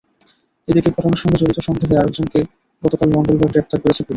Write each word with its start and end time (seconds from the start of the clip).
এদিকে 0.67 0.89
ঘটনার 0.95 1.21
সঙ্গে 1.21 1.37
জড়িত 1.41 1.59
সন্দেহে 1.59 1.95
আরেকজনকে 1.97 2.39
গতকাল 2.83 3.07
মঙ্গলবার 3.15 3.51
গ্রেপ্তার 3.53 3.79
করেছে 3.81 4.01
পুলিশ। 4.01 4.09